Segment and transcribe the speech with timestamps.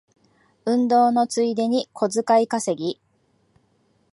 [0.65, 2.99] 運動のついでに小遣い稼ぎ